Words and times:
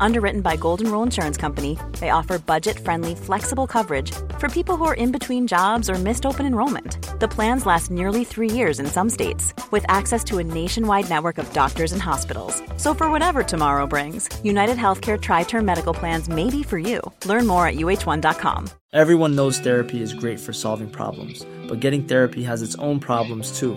Underwritten 0.00 0.40
by 0.40 0.56
Golden 0.56 0.90
Rule 0.90 1.02
Insurance 1.02 1.36
Company, 1.36 1.78
they 2.00 2.10
offer 2.10 2.38
budget 2.38 2.78
friendly, 2.78 3.14
flexible 3.14 3.66
coverage 3.66 4.12
for 4.38 4.48
people 4.48 4.76
who 4.76 4.84
are 4.84 4.94
in 4.94 5.12
between 5.12 5.46
jobs 5.46 5.88
or 5.88 5.94
missed 5.94 6.26
open 6.26 6.46
enrollment. 6.46 6.98
The 7.20 7.28
plans 7.28 7.66
last 7.66 7.90
nearly 7.90 8.24
three 8.24 8.50
years 8.50 8.78
in 8.78 8.86
some 8.86 9.10
states, 9.10 9.54
with 9.70 9.84
access 9.88 10.22
to 10.24 10.38
a 10.38 10.44
nationwide 10.44 11.08
network 11.08 11.38
of 11.38 11.52
doctors 11.52 11.92
and 11.92 12.02
hospitals. 12.02 12.62
So, 12.76 12.94
for 12.94 13.10
whatever 13.10 13.42
tomorrow 13.42 13.86
brings, 13.86 14.28
United 14.44 14.76
Healthcare 14.76 15.20
Tri 15.20 15.44
Term 15.44 15.64
Medical 15.64 15.94
Plans 15.94 16.28
may 16.28 16.50
be 16.50 16.62
for 16.62 16.78
you. 16.78 17.00
Learn 17.24 17.46
more 17.46 17.66
at 17.66 17.76
uh1.com. 17.76 18.68
Everyone 18.92 19.34
knows 19.34 19.58
therapy 19.58 20.00
is 20.00 20.14
great 20.14 20.40
for 20.40 20.52
solving 20.52 20.88
problems, 20.90 21.44
but 21.68 21.80
getting 21.80 22.04
therapy 22.04 22.42
has 22.44 22.62
its 22.62 22.74
own 22.76 23.00
problems 23.00 23.58
too, 23.58 23.76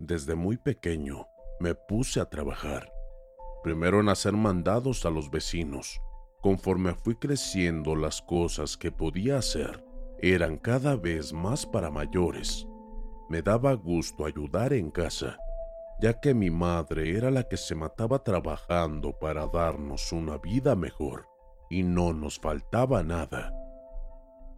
Desde 0.00 0.34
muy 0.34 0.56
pequeño 0.56 1.28
me 1.60 1.76
puse 1.76 2.18
a 2.18 2.28
trabajar. 2.28 2.92
Primero 3.62 4.00
en 4.00 4.08
hacer 4.08 4.32
mandados 4.32 5.06
a 5.06 5.10
los 5.10 5.30
vecinos 5.30 6.00
Conforme 6.40 6.94
fui 6.94 7.16
creciendo, 7.16 7.94
las 7.94 8.22
cosas 8.22 8.78
que 8.78 8.90
podía 8.90 9.36
hacer 9.36 9.84
eran 10.20 10.56
cada 10.56 10.96
vez 10.96 11.34
más 11.34 11.66
para 11.66 11.90
mayores. 11.90 12.66
Me 13.28 13.42
daba 13.42 13.74
gusto 13.74 14.24
ayudar 14.24 14.72
en 14.72 14.90
casa, 14.90 15.38
ya 16.00 16.18
que 16.18 16.32
mi 16.32 16.50
madre 16.50 17.14
era 17.14 17.30
la 17.30 17.42
que 17.42 17.58
se 17.58 17.74
mataba 17.74 18.24
trabajando 18.24 19.18
para 19.18 19.46
darnos 19.48 20.12
una 20.12 20.38
vida 20.38 20.74
mejor 20.74 21.26
y 21.68 21.82
no 21.82 22.14
nos 22.14 22.38
faltaba 22.38 23.02
nada. 23.02 23.52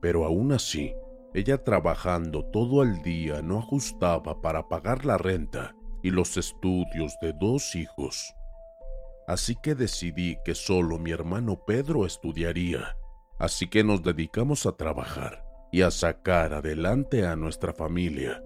Pero 0.00 0.24
aún 0.24 0.52
así, 0.52 0.94
ella 1.34 1.62
trabajando 1.62 2.44
todo 2.44 2.82
el 2.82 3.02
día 3.02 3.42
no 3.42 3.58
ajustaba 3.58 4.40
para 4.40 4.68
pagar 4.68 5.04
la 5.04 5.18
renta 5.18 5.74
y 6.02 6.10
los 6.10 6.36
estudios 6.36 7.16
de 7.20 7.32
dos 7.32 7.74
hijos 7.74 8.34
así 9.26 9.56
que 9.56 9.74
decidí 9.74 10.38
que 10.44 10.54
solo 10.54 10.98
mi 10.98 11.10
hermano 11.10 11.64
Pedro 11.64 12.06
estudiaría. 12.06 12.96
Así 13.38 13.68
que 13.68 13.82
nos 13.82 14.02
dedicamos 14.02 14.66
a 14.66 14.72
trabajar 14.72 15.44
y 15.72 15.82
a 15.82 15.90
sacar 15.90 16.54
adelante 16.54 17.26
a 17.26 17.34
nuestra 17.34 17.72
familia. 17.72 18.42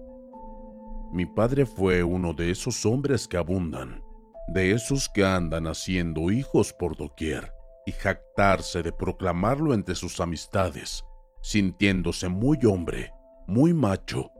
Mi 1.11 1.25
padre 1.25 1.65
fue 1.65 2.03
uno 2.03 2.33
de 2.33 2.51
esos 2.51 2.85
hombres 2.85 3.27
que 3.27 3.37
abundan, 3.37 4.03
de 4.47 4.71
esos 4.71 5.09
que 5.09 5.23
andan 5.23 5.67
haciendo 5.67 6.31
hijos 6.31 6.73
por 6.73 6.97
doquier 6.97 7.53
y 7.85 7.91
jactarse 7.91 8.81
de 8.81 8.91
proclamarlo 8.91 9.73
entre 9.73 9.95
sus 9.95 10.19
amistades, 10.19 11.03
sintiéndose 11.41 12.29
muy 12.29 12.59
hombre, 12.65 13.13
muy 13.47 13.73
macho. 13.73 14.31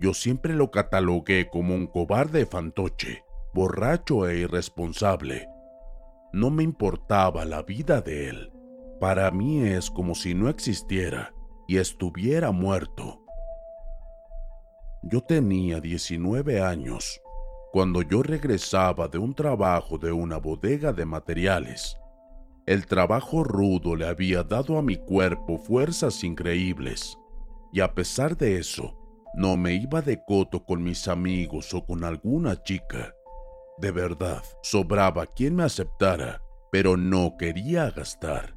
Yo 0.00 0.14
siempre 0.14 0.54
lo 0.54 0.70
catalogué 0.70 1.48
como 1.50 1.74
un 1.74 1.86
cobarde 1.86 2.46
fantoche, 2.46 3.24
borracho 3.52 4.28
e 4.28 4.38
irresponsable, 4.38 5.48
no 6.34 6.50
me 6.50 6.64
importaba 6.64 7.44
la 7.44 7.62
vida 7.62 8.00
de 8.00 8.28
él. 8.28 8.52
Para 8.98 9.30
mí 9.30 9.60
es 9.60 9.88
como 9.88 10.16
si 10.16 10.34
no 10.34 10.48
existiera 10.48 11.32
y 11.68 11.76
estuviera 11.78 12.50
muerto. 12.50 13.20
Yo 15.04 15.20
tenía 15.20 15.78
19 15.78 16.60
años 16.60 17.22
cuando 17.72 18.02
yo 18.02 18.24
regresaba 18.24 19.06
de 19.06 19.18
un 19.18 19.32
trabajo 19.32 19.96
de 19.96 20.10
una 20.10 20.38
bodega 20.38 20.92
de 20.92 21.04
materiales. 21.04 22.00
El 22.66 22.86
trabajo 22.86 23.44
rudo 23.44 23.94
le 23.94 24.06
había 24.06 24.42
dado 24.42 24.78
a 24.78 24.82
mi 24.82 24.96
cuerpo 24.96 25.58
fuerzas 25.58 26.24
increíbles, 26.24 27.18
y 27.72 27.80
a 27.80 27.94
pesar 27.94 28.38
de 28.38 28.56
eso, 28.58 28.96
no 29.34 29.58
me 29.58 29.74
iba 29.74 30.00
de 30.00 30.24
coto 30.24 30.64
con 30.64 30.82
mis 30.82 31.06
amigos 31.06 31.74
o 31.74 31.84
con 31.84 32.04
alguna 32.04 32.62
chica. 32.62 33.12
De 33.76 33.90
verdad, 33.90 34.42
sobraba 34.62 35.26
quien 35.26 35.56
me 35.56 35.64
aceptara, 35.64 36.40
pero 36.72 36.96
no 36.96 37.36
quería 37.36 37.90
gastar. 37.90 38.56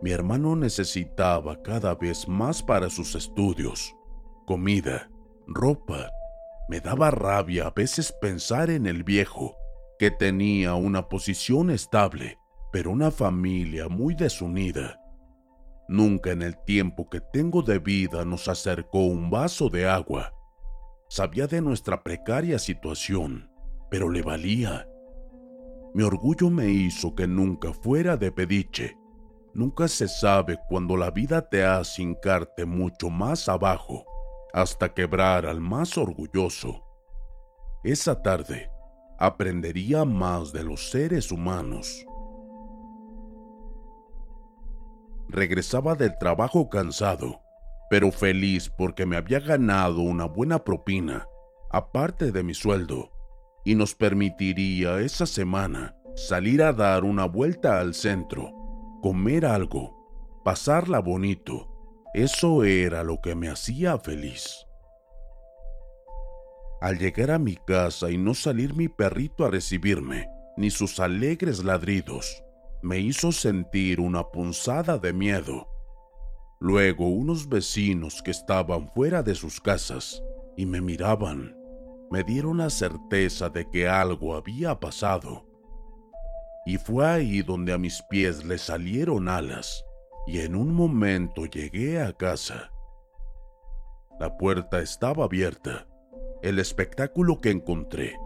Mi 0.00 0.10
hermano 0.10 0.56
necesitaba 0.56 1.62
cada 1.62 1.94
vez 1.94 2.26
más 2.26 2.60
para 2.60 2.90
sus 2.90 3.14
estudios, 3.14 3.94
comida, 4.46 5.10
ropa. 5.46 6.10
Me 6.68 6.80
daba 6.80 7.12
rabia 7.12 7.68
a 7.68 7.70
veces 7.70 8.12
pensar 8.20 8.68
en 8.70 8.86
el 8.86 9.04
viejo, 9.04 9.56
que 9.98 10.10
tenía 10.10 10.74
una 10.74 11.08
posición 11.08 11.70
estable, 11.70 12.38
pero 12.72 12.90
una 12.90 13.10
familia 13.10 13.88
muy 13.88 14.14
desunida. 14.14 15.00
Nunca 15.88 16.30
en 16.32 16.42
el 16.42 16.56
tiempo 16.64 17.08
que 17.08 17.20
tengo 17.20 17.62
de 17.62 17.78
vida 17.78 18.24
nos 18.24 18.48
acercó 18.48 19.00
un 19.00 19.30
vaso 19.30 19.68
de 19.70 19.88
agua. 19.88 20.32
Sabía 21.08 21.46
de 21.46 21.62
nuestra 21.62 22.02
precaria 22.02 22.58
situación 22.58 23.50
pero 23.90 24.08
le 24.10 24.22
valía. 24.22 24.88
Mi 25.94 26.02
orgullo 26.02 26.50
me 26.50 26.68
hizo 26.68 27.14
que 27.14 27.26
nunca 27.26 27.72
fuera 27.72 28.16
de 28.16 28.30
pediche. 28.30 28.96
Nunca 29.54 29.88
se 29.88 30.06
sabe 30.06 30.58
cuando 30.68 30.96
la 30.96 31.10
vida 31.10 31.48
te 31.48 31.64
hace 31.64 32.02
hincarte 32.02 32.66
mucho 32.66 33.10
más 33.10 33.48
abajo 33.48 34.04
hasta 34.52 34.92
quebrar 34.92 35.46
al 35.46 35.60
más 35.60 35.96
orgulloso. 35.98 36.84
Esa 37.82 38.22
tarde 38.22 38.70
aprendería 39.18 40.04
más 40.04 40.52
de 40.52 40.62
los 40.62 40.90
seres 40.90 41.32
humanos. 41.32 42.04
Regresaba 45.28 45.94
del 45.94 46.16
trabajo 46.18 46.68
cansado, 46.68 47.42
pero 47.90 48.10
feliz 48.10 48.70
porque 48.70 49.06
me 49.06 49.16
había 49.16 49.40
ganado 49.40 50.00
una 50.00 50.26
buena 50.26 50.64
propina, 50.64 51.26
aparte 51.70 52.32
de 52.32 52.42
mi 52.42 52.54
sueldo 52.54 53.10
y 53.68 53.74
nos 53.74 53.94
permitiría 53.94 55.00
esa 55.00 55.26
semana 55.26 55.94
salir 56.16 56.62
a 56.62 56.72
dar 56.72 57.04
una 57.04 57.26
vuelta 57.26 57.80
al 57.80 57.92
centro, 57.92 58.50
comer 59.02 59.44
algo, 59.44 60.40
pasarla 60.42 61.00
bonito. 61.00 61.68
Eso 62.14 62.64
era 62.64 63.04
lo 63.04 63.20
que 63.20 63.34
me 63.34 63.50
hacía 63.50 63.98
feliz. 63.98 64.66
Al 66.80 66.98
llegar 66.98 67.30
a 67.30 67.38
mi 67.38 67.56
casa 67.56 68.10
y 68.10 68.16
no 68.16 68.32
salir 68.32 68.74
mi 68.74 68.88
perrito 68.88 69.44
a 69.44 69.50
recibirme, 69.50 70.30
ni 70.56 70.70
sus 70.70 70.98
alegres 70.98 71.62
ladridos, 71.62 72.42
me 72.82 72.98
hizo 72.98 73.32
sentir 73.32 74.00
una 74.00 74.24
punzada 74.28 74.98
de 74.98 75.12
miedo. 75.12 75.68
Luego 76.60 77.08
unos 77.08 77.48
vecinos 77.48 78.22
que 78.22 78.30
estaban 78.30 78.88
fuera 78.88 79.22
de 79.22 79.34
sus 79.34 79.60
casas 79.60 80.22
y 80.56 80.66
me 80.66 80.80
miraban 80.80 81.58
me 82.10 82.24
dieron 82.24 82.58
la 82.58 82.70
certeza 82.70 83.50
de 83.50 83.68
que 83.68 83.88
algo 83.88 84.34
había 84.34 84.78
pasado. 84.80 85.44
Y 86.64 86.78
fue 86.78 87.06
ahí 87.06 87.42
donde 87.42 87.72
a 87.72 87.78
mis 87.78 88.02
pies 88.02 88.44
le 88.44 88.58
salieron 88.58 89.28
alas, 89.28 89.84
y 90.26 90.40
en 90.40 90.54
un 90.54 90.72
momento 90.72 91.46
llegué 91.46 92.00
a 92.00 92.12
casa. 92.12 92.70
La 94.18 94.36
puerta 94.36 94.80
estaba 94.80 95.24
abierta. 95.24 95.86
El 96.42 96.58
espectáculo 96.58 97.40
que 97.40 97.50
encontré 97.50 98.16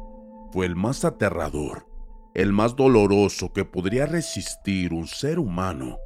fue 0.52 0.66
el 0.66 0.76
más 0.76 1.04
aterrador, 1.04 1.86
el 2.34 2.52
más 2.52 2.76
doloroso 2.76 3.52
que 3.52 3.64
podría 3.64 4.06
resistir 4.06 4.92
un 4.92 5.06
ser 5.06 5.38
humano. 5.38 5.98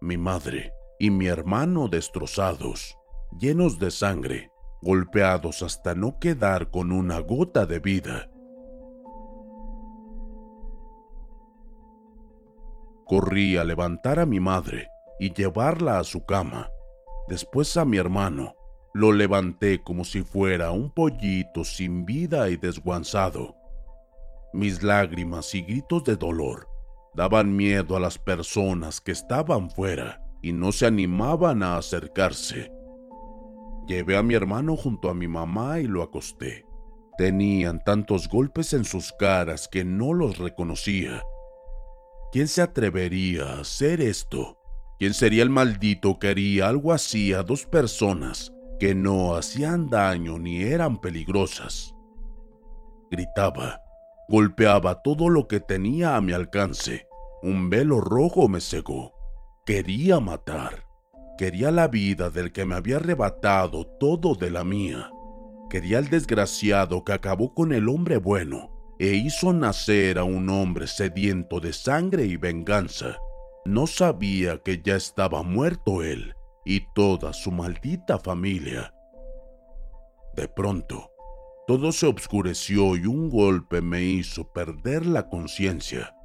Mi 0.00 0.16
madre 0.16 0.72
y 0.98 1.10
mi 1.10 1.26
hermano 1.26 1.88
destrozados, 1.88 2.96
llenos 3.38 3.78
de 3.78 3.90
sangre, 3.90 4.50
golpeados 4.80 5.62
hasta 5.62 5.94
no 5.94 6.18
quedar 6.18 6.70
con 6.70 6.90
una 6.90 7.18
gota 7.18 7.66
de 7.66 7.80
vida. 7.80 8.30
Corrí 13.04 13.58
a 13.58 13.64
levantar 13.64 14.18
a 14.20 14.26
mi 14.26 14.40
madre 14.40 14.88
y 15.20 15.34
llevarla 15.34 15.98
a 15.98 16.04
su 16.04 16.24
cama. 16.24 16.70
Después 17.28 17.76
a 17.76 17.84
mi 17.84 17.98
hermano. 17.98 18.54
Lo 18.94 19.12
levanté 19.12 19.82
como 19.82 20.04
si 20.04 20.22
fuera 20.22 20.70
un 20.70 20.90
pollito 20.90 21.64
sin 21.64 22.04
vida 22.04 22.50
y 22.50 22.56
desguanzado. 22.56 23.61
Mis 24.52 24.82
lágrimas 24.82 25.54
y 25.54 25.62
gritos 25.62 26.04
de 26.04 26.16
dolor 26.16 26.68
daban 27.14 27.56
miedo 27.56 27.96
a 27.96 28.00
las 28.00 28.18
personas 28.18 29.00
que 29.00 29.12
estaban 29.12 29.70
fuera 29.70 30.22
y 30.42 30.52
no 30.52 30.72
se 30.72 30.86
animaban 30.86 31.62
a 31.62 31.76
acercarse. 31.76 32.70
Llevé 33.86 34.16
a 34.16 34.22
mi 34.22 34.34
hermano 34.34 34.76
junto 34.76 35.08
a 35.08 35.14
mi 35.14 35.28
mamá 35.28 35.80
y 35.80 35.84
lo 35.84 36.02
acosté. 36.02 36.66
Tenían 37.16 37.82
tantos 37.84 38.28
golpes 38.28 38.72
en 38.72 38.84
sus 38.84 39.12
caras 39.12 39.68
que 39.68 39.84
no 39.84 40.12
los 40.12 40.38
reconocía. 40.38 41.22
¿Quién 42.30 42.48
se 42.48 42.62
atrevería 42.62 43.44
a 43.44 43.60
hacer 43.60 44.00
esto? 44.00 44.58
¿Quién 44.98 45.14
sería 45.14 45.42
el 45.42 45.50
maldito 45.50 46.18
que 46.18 46.28
haría 46.28 46.68
algo 46.68 46.92
así 46.92 47.32
a 47.32 47.42
dos 47.42 47.66
personas 47.66 48.52
que 48.78 48.94
no 48.94 49.34
hacían 49.34 49.88
daño 49.88 50.38
ni 50.38 50.62
eran 50.62 51.00
peligrosas? 51.00 51.94
Gritaba, 53.10 53.80
golpeaba 54.32 55.02
todo 55.02 55.28
lo 55.28 55.46
que 55.46 55.60
tenía 55.60 56.16
a 56.16 56.22
mi 56.22 56.32
alcance. 56.32 57.06
Un 57.42 57.68
velo 57.68 58.00
rojo 58.00 58.48
me 58.48 58.62
cegó. 58.62 59.12
Quería 59.66 60.20
matar. 60.20 60.86
Quería 61.36 61.70
la 61.70 61.86
vida 61.86 62.30
del 62.30 62.50
que 62.50 62.64
me 62.64 62.74
había 62.74 62.96
arrebatado 62.96 63.86
todo 64.00 64.34
de 64.34 64.50
la 64.50 64.64
mía. 64.64 65.10
Quería 65.68 65.98
el 65.98 66.08
desgraciado 66.08 67.04
que 67.04 67.12
acabó 67.12 67.52
con 67.52 67.74
el 67.74 67.90
hombre 67.90 68.16
bueno 68.16 68.70
e 68.98 69.08
hizo 69.08 69.52
nacer 69.52 70.18
a 70.18 70.24
un 70.24 70.48
hombre 70.48 70.86
sediento 70.86 71.60
de 71.60 71.74
sangre 71.74 72.24
y 72.24 72.38
venganza. 72.38 73.18
No 73.66 73.86
sabía 73.86 74.62
que 74.62 74.80
ya 74.82 74.96
estaba 74.96 75.42
muerto 75.42 76.02
él 76.02 76.34
y 76.64 76.80
toda 76.94 77.34
su 77.34 77.52
maldita 77.52 78.18
familia. 78.18 78.94
De 80.34 80.48
pronto, 80.48 81.11
todo 81.66 81.92
se 81.92 82.06
obscureció 82.06 82.96
y 82.96 83.06
un 83.06 83.30
golpe 83.30 83.80
me 83.80 84.02
hizo 84.02 84.52
perder 84.52 85.06
la 85.06 85.28
conciencia. 85.28 86.16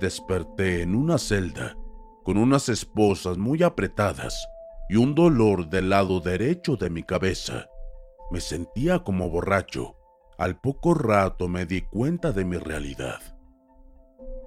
Desperté 0.00 0.82
en 0.82 0.94
una 0.94 1.18
celda, 1.18 1.76
con 2.24 2.38
unas 2.38 2.68
esposas 2.68 3.36
muy 3.36 3.62
apretadas 3.62 4.48
y 4.88 4.96
un 4.96 5.14
dolor 5.14 5.68
del 5.68 5.90
lado 5.90 6.20
derecho 6.20 6.76
de 6.76 6.90
mi 6.90 7.02
cabeza. 7.02 7.66
Me 8.30 8.40
sentía 8.40 9.00
como 9.00 9.28
borracho. 9.28 9.96
Al 10.38 10.60
poco 10.60 10.94
rato 10.94 11.48
me 11.48 11.66
di 11.66 11.82
cuenta 11.82 12.32
de 12.32 12.44
mi 12.44 12.56
realidad. 12.56 13.20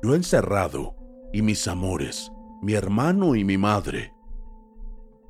Yo 0.03 0.15
encerrado, 0.15 0.95
y 1.31 1.41
mis 1.41 1.67
amores, 1.67 2.31
mi 2.61 2.73
hermano 2.73 3.35
y 3.35 3.43
mi 3.43 3.57
madre. 3.57 4.13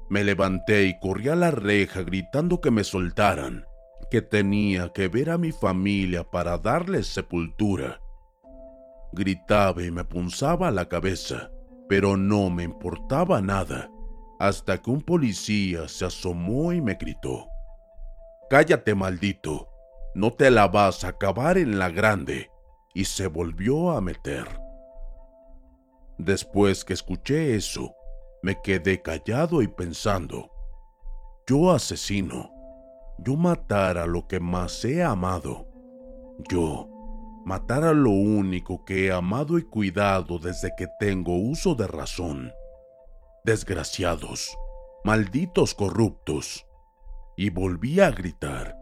Me 0.10 0.24
levanté 0.24 0.86
y 0.86 1.00
corrí 1.00 1.30
a 1.30 1.36
la 1.36 1.52
reja 1.52 2.02
gritando 2.02 2.62
que 2.62 2.72
me 2.72 2.84
soltaran, 2.84 3.66
que 4.10 4.22
tenía 4.22 4.94
que 4.94 5.08
ver 5.10 5.30
a 5.30 5.38
mi 5.38 5.52
familia 5.52 6.24
para 6.24 6.58
darles 6.58 7.08
sepultura. 7.08 8.00
Gritaba 9.12 9.84
y 9.84 9.92
me 9.92 10.06
punzaba 10.06 10.72
la 10.72 10.88
cabeza, 10.88 11.52
pero 11.90 12.16
no 12.16 12.50
me 12.50 12.64
importaba 12.64 13.42
nada, 13.42 13.90
hasta 14.40 14.82
que 14.82 14.90
un 14.92 15.02
policía 15.02 15.88
se 15.88 16.06
asomó 16.06 16.72
y 16.72 16.82
me 16.82 16.96
gritó. 16.96 17.48
Cállate, 18.50 18.96
maldito, 18.96 19.70
no 20.16 20.32
te 20.32 20.52
la 20.52 20.68
vas 20.68 21.04
a 21.04 21.10
acabar 21.10 21.58
en 21.58 21.80
la 21.80 21.90
grande 21.90 22.50
y 22.94 23.06
se 23.06 23.28
volvió 23.28 23.92
a 23.92 24.02
meter. 24.02 24.48
Después 26.18 26.84
que 26.86 26.94
escuché 26.94 27.56
eso, 27.56 27.94
me 28.44 28.62
quedé 28.62 29.02
callado 29.02 29.62
y 29.62 29.68
pensando, 29.68 30.52
yo 31.48 31.72
asesino, 31.72 32.52
yo 33.20 33.36
matar 33.36 33.98
a 33.98 34.06
lo 34.06 34.28
que 34.28 34.40
más 34.40 34.84
he 34.86 35.04
amado, 35.04 35.68
yo 36.50 36.90
matar 37.48 37.86
a 37.86 37.94
lo 37.94 38.10
único 38.10 38.84
que 38.84 39.06
he 39.06 39.12
amado 39.12 39.58
y 39.58 39.64
cuidado 39.64 40.38
desde 40.38 40.72
que 40.78 40.88
tengo 41.00 41.38
uso 41.38 41.76
de 41.76 41.88
razón. 41.88 42.52
Desgraciados, 43.46 44.54
malditos 45.06 45.74
corruptos. 45.74 46.66
Y 47.38 47.50
volví 47.50 48.02
a 48.02 48.12
gritar, 48.12 48.76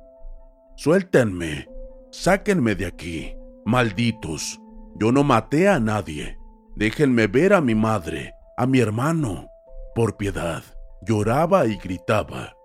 suéltenme, 0.78 1.68
sáquenme 2.10 2.74
de 2.74 2.88
aquí. 2.88 3.36
Malditos, 3.66 4.60
yo 4.96 5.12
no 5.12 5.24
maté 5.24 5.68
a 5.70 5.80
nadie. 5.80 6.40
Déjenme 6.76 7.28
ver 7.28 7.54
a 7.54 7.62
mi 7.62 7.76
madre, 7.76 8.34
a 8.58 8.66
mi 8.66 8.80
hermano. 8.80 9.50
Por 9.94 10.18
piedad, 10.18 10.64
lloraba 11.02 11.66
y 11.66 11.78
gritaba. 11.78 12.56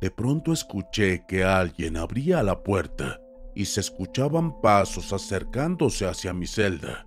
De 0.00 0.10
pronto 0.10 0.52
escuché 0.52 1.24
que 1.26 1.44
alguien 1.44 1.96
abría 1.96 2.42
la 2.42 2.62
puerta 2.62 3.20
y 3.54 3.66
se 3.66 3.80
escuchaban 3.80 4.60
pasos 4.60 5.12
acercándose 5.12 6.06
hacia 6.06 6.32
mi 6.32 6.46
celda. 6.46 7.06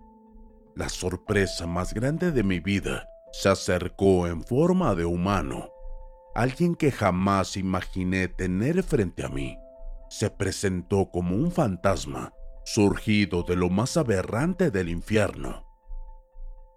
La 0.75 0.89
sorpresa 0.89 1.67
más 1.67 1.93
grande 1.93 2.31
de 2.31 2.43
mi 2.43 2.59
vida 2.59 3.07
se 3.31 3.49
acercó 3.49 4.27
en 4.27 4.43
forma 4.43 4.95
de 4.95 5.05
humano, 5.05 5.69
alguien 6.35 6.75
que 6.75 6.91
jamás 6.91 7.57
imaginé 7.57 8.27
tener 8.27 8.83
frente 8.83 9.25
a 9.25 9.29
mí 9.29 9.57
se 10.09 10.29
presentó 10.29 11.09
como 11.11 11.35
un 11.35 11.51
fantasma 11.51 12.33
surgido 12.63 13.43
de 13.43 13.55
lo 13.55 13.69
más 13.69 13.97
aberrante 13.97 14.71
del 14.71 14.89
infierno. 14.89 15.64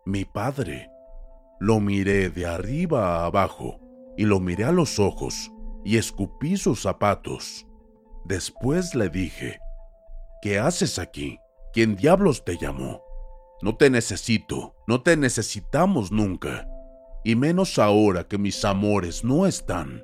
Mi 0.08 0.24
padre. 0.24 0.90
Lo 1.60 1.80
miré 1.80 2.30
de 2.30 2.46
arriba 2.46 3.16
a 3.16 3.26
abajo 3.26 3.78
y 4.16 4.24
lo 4.24 4.40
miré 4.40 4.64
a 4.64 4.72
los 4.72 4.98
ojos 4.98 5.52
y 5.84 5.98
escupí 5.98 6.56
sus 6.56 6.80
zapatos. 6.80 7.66
Después 8.24 8.94
le 8.94 9.10
dije, 9.10 9.60
¿qué 10.40 10.58
haces 10.58 10.98
aquí? 10.98 11.38
¿Quién 11.74 11.94
diablos 11.94 12.42
te 12.42 12.56
llamó? 12.56 13.02
No 13.60 13.76
te 13.76 13.90
necesito, 13.90 14.74
no 14.86 15.02
te 15.02 15.14
necesitamos 15.18 16.10
nunca, 16.10 16.66
y 17.22 17.36
menos 17.36 17.78
ahora 17.78 18.24
que 18.24 18.38
mis 18.38 18.64
amores 18.64 19.24
no 19.24 19.46
están. 19.46 20.02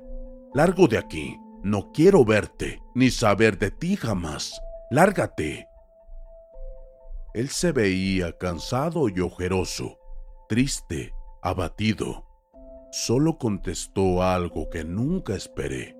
Largo 0.53 0.87
de 0.87 0.99
aquí, 0.99 1.35
no 1.63 1.91
quiero 1.91 2.23
verte, 2.23 2.79
ni 2.93 3.09
saber 3.09 3.57
de 3.57 3.71
ti 3.71 3.95
jamás. 3.95 4.61
Lárgate. 4.91 5.67
Él 7.35 7.49
se 7.49 7.73
veía 7.73 8.31
cansado 8.37 9.09
y 9.09 9.19
ojeroso, 9.19 9.97
triste, 10.47 11.13
abatido. 11.41 12.23
Solo 12.93 13.37
contestó 13.37 14.23
algo 14.23 14.69
que 14.69 14.85
nunca 14.85 15.35
esperé. 15.35 15.97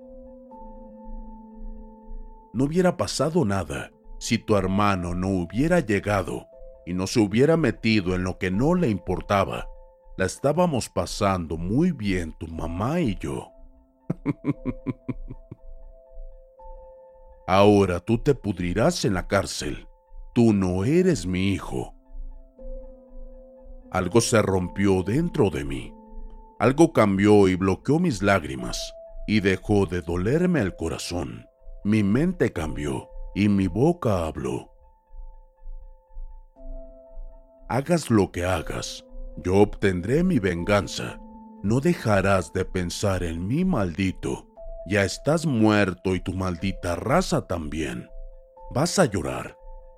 No 2.54 2.64
hubiera 2.64 2.96
pasado 2.96 3.44
nada 3.44 3.92
si 4.18 4.38
tu 4.38 4.56
hermano 4.56 5.14
no 5.14 5.28
hubiera 5.28 5.82
llegado 5.82 6.48
y 6.86 6.94
no 6.94 7.06
se 7.06 7.20
hubiera 7.20 7.58
metido 7.58 8.16
en 8.16 8.24
lo 8.24 8.38
que 8.38 8.50
no 8.50 8.74
le 8.74 8.88
importaba. 8.88 9.68
La 10.16 10.24
estábamos 10.26 10.88
pasando 10.88 11.58
muy 11.58 11.92
bien 11.92 12.34
tu 12.40 12.48
mamá 12.48 13.02
y 13.02 13.18
yo. 13.20 13.52
Ahora 17.46 18.00
tú 18.00 18.20
te 18.20 18.34
pudrirás 18.36 19.04
en 19.04 19.16
la 19.16 19.28
cárcel. 19.28 19.86
Tú 20.36 20.52
no 20.52 20.84
eres 20.84 21.26
mi 21.26 21.54
hijo. 21.54 21.96
Algo 23.90 24.20
se 24.20 24.42
rompió 24.42 25.02
dentro 25.02 25.50
de 25.50 25.64
mí. 25.64 25.94
Algo 26.60 26.92
cambió 26.92 27.48
y 27.48 27.56
bloqueó 27.56 28.00
mis 28.00 28.22
lágrimas 28.22 28.94
y 29.28 29.40
dejó 29.40 29.86
de 29.86 30.02
dolerme 30.02 30.60
el 30.60 30.76
corazón. 30.76 31.46
Mi 31.86 32.04
mente 32.04 32.52
cambió 32.52 33.08
y 33.34 33.48
mi 33.48 33.68
boca 33.68 34.26
habló. 34.26 34.74
Hagas 37.70 38.10
lo 38.12 38.34
que 38.34 38.44
hagas, 38.44 39.06
yo 39.38 39.56
obtendré 39.62 40.22
mi 40.26 40.40
venganza. 40.40 41.18
No 41.64 41.80
dejarás 41.80 42.52
de 42.52 42.66
pensar 42.66 43.24
en 43.24 43.48
mí, 43.48 43.64
maldito. 43.64 44.50
Ya 44.86 45.06
estás 45.06 45.46
muerto 45.46 46.14
y 46.14 46.20
tu 46.20 46.34
maldita 46.34 46.98
raza 46.98 47.48
también. 47.48 48.10
Vas 48.72 49.00
a 49.00 49.06
llorar 49.06 49.56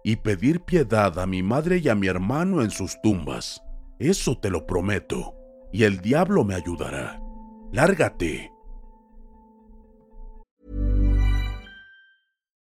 y 0.07 0.15
pedir 0.15 0.61
piedad 0.61 1.19
a 1.19 1.25
mi 1.25 1.43
madre 1.43 1.79
y 1.79 1.89
a 1.89 1.95
mi 1.95 2.07
hermano 2.07 2.61
en 2.61 2.71
sus 2.71 2.97
tumbas. 3.01 3.61
Eso 3.99 4.37
te 4.39 4.49
lo 4.49 4.65
prometo, 4.65 5.35
y 5.73 5.83
el 5.83 5.99
diablo 5.99 6.45
me 6.45 6.55
ayudará. 6.55 7.19
Lárgate. 7.73 8.56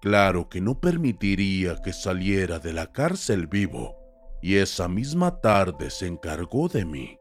Claro 0.00 0.48
que 0.48 0.60
no 0.60 0.80
permitiría 0.80 1.76
que 1.82 1.92
saliera 1.92 2.58
de 2.58 2.72
la 2.72 2.92
cárcel 2.92 3.46
vivo. 3.46 3.96
Y 4.42 4.56
esa 4.56 4.88
misma 4.88 5.40
tarde 5.40 5.90
se 5.90 6.06
encargó 6.06 6.68
de 6.68 6.84
mí. 6.84 7.20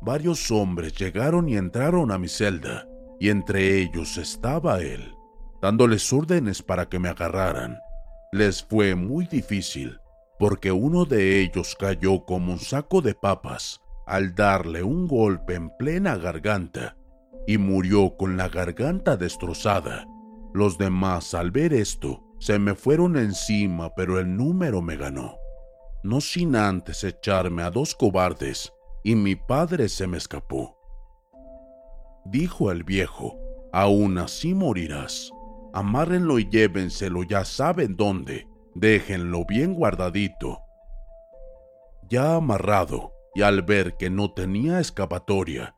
varios 0.00 0.50
hombres 0.50 0.94
llegaron 0.94 1.48
y 1.48 1.56
entraron 1.56 2.10
a 2.10 2.18
mi 2.18 2.28
celda, 2.28 2.86
y 3.18 3.28
entre 3.28 3.78
ellos 3.78 4.16
estaba 4.16 4.80
él, 4.80 5.14
dándoles 5.60 6.12
órdenes 6.12 6.62
para 6.62 6.88
que 6.88 6.98
me 6.98 7.08
agarraran. 7.08 7.78
Les 8.32 8.62
fue 8.62 8.94
muy 8.94 9.26
difícil, 9.26 9.98
porque 10.38 10.72
uno 10.72 11.04
de 11.04 11.40
ellos 11.40 11.76
cayó 11.78 12.24
como 12.24 12.52
un 12.52 12.58
saco 12.58 13.02
de 13.02 13.14
papas 13.14 13.80
al 14.06 14.34
darle 14.34 14.82
un 14.82 15.06
golpe 15.06 15.54
en 15.54 15.70
plena 15.76 16.16
garganta, 16.16 16.96
y 17.50 17.58
murió 17.58 18.16
con 18.16 18.36
la 18.36 18.48
garganta 18.48 19.16
destrozada. 19.16 20.06
Los 20.54 20.78
demás, 20.78 21.34
al 21.34 21.50
ver 21.50 21.72
esto, 21.72 22.22
se 22.38 22.60
me 22.60 22.76
fueron 22.76 23.16
encima, 23.16 23.92
pero 23.96 24.20
el 24.20 24.36
número 24.36 24.80
me 24.82 24.96
ganó. 24.96 25.34
No 26.04 26.20
sin 26.20 26.54
antes 26.54 27.02
echarme 27.02 27.64
a 27.64 27.72
dos 27.72 27.96
cobardes 27.96 28.72
y 29.02 29.16
mi 29.16 29.34
padre 29.34 29.88
se 29.88 30.06
me 30.06 30.16
escapó. 30.16 30.78
Dijo 32.24 32.70
el 32.70 32.84
viejo, 32.84 33.36
aún 33.72 34.18
así 34.18 34.54
morirás. 34.54 35.32
Amárrenlo 35.72 36.38
y 36.38 36.48
llévenselo 36.48 37.24
ya 37.24 37.44
saben 37.44 37.96
dónde. 37.96 38.46
Déjenlo 38.76 39.44
bien 39.44 39.74
guardadito. 39.74 40.60
Ya 42.08 42.36
amarrado, 42.36 43.12
y 43.34 43.42
al 43.42 43.62
ver 43.62 43.96
que 43.96 44.08
no 44.08 44.32
tenía 44.34 44.78
escapatoria, 44.78 45.74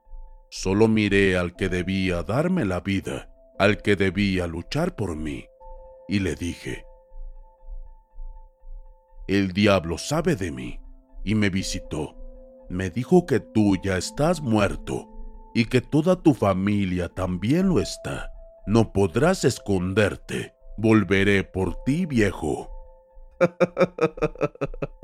solo 0.52 0.86
miré 0.86 1.38
al 1.38 1.56
que 1.56 1.70
debía 1.70 2.22
darme 2.22 2.66
la 2.66 2.80
vida, 2.80 3.30
al 3.58 3.80
que 3.80 3.96
debía 3.96 4.46
luchar 4.46 4.94
por 4.94 5.16
mí, 5.16 5.46
y 6.08 6.18
le 6.18 6.34
dije, 6.34 6.84
El 9.26 9.52
diablo 9.52 9.96
sabe 9.96 10.36
de 10.36 10.50
mí, 10.50 10.78
y 11.24 11.34
me 11.34 11.48
visitó 11.48 12.22
me 12.72 12.88
dijo 12.88 13.26
que 13.26 13.38
tú 13.38 13.76
ya 13.82 13.98
estás 13.98 14.40
muerto 14.40 15.06
y 15.54 15.66
que 15.66 15.82
toda 15.82 16.16
tu 16.22 16.32
familia 16.32 17.10
también 17.10 17.68
lo 17.68 17.80
está. 17.80 18.32
No 18.66 18.94
podrás 18.94 19.44
esconderte. 19.44 20.54
Volveré 20.78 21.44
por 21.44 21.82
ti, 21.84 22.06
viejo. 22.06 22.70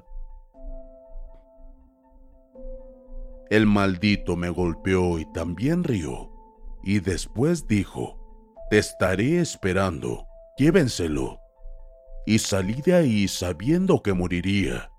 El 3.50 3.66
maldito 3.66 4.36
me 4.36 4.50
golpeó 4.50 5.18
y 5.18 5.24
también 5.32 5.84
rió, 5.84 6.30
y 6.82 7.00
después 7.00 7.66
dijo, 7.66 8.18
Te 8.70 8.78
estaré 8.78 9.40
esperando, 9.40 10.26
llévenselo. 10.56 11.40
Y 12.26 12.40
salí 12.40 12.82
de 12.82 12.94
ahí 12.94 13.28
sabiendo 13.28 14.02
que 14.02 14.12
moriría 14.12 14.90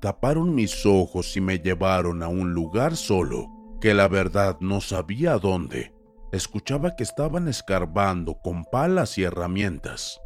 taparon 0.00 0.54
mis 0.54 0.86
ojos 0.86 1.36
y 1.36 1.40
me 1.40 1.58
llevaron 1.58 2.22
a 2.22 2.28
un 2.28 2.52
lugar 2.52 2.96
solo, 2.96 3.48
que 3.80 3.94
la 3.94 4.08
verdad 4.08 4.56
no 4.60 4.80
sabía 4.80 5.38
dónde. 5.38 5.94
Escuchaba 6.32 6.94
que 6.94 7.02
estaban 7.02 7.48
escarbando 7.48 8.38
con 8.42 8.64
palas 8.64 9.18
y 9.18 9.24
herramientas. 9.24 10.20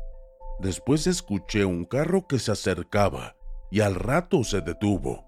Después 0.60 1.06
escuché 1.06 1.64
un 1.64 1.84
carro 1.84 2.26
que 2.26 2.38
se 2.38 2.52
acercaba 2.52 3.36
y 3.72 3.80
al 3.80 3.94
rato 3.94 4.44
se 4.44 4.60
detuvo. 4.60 5.24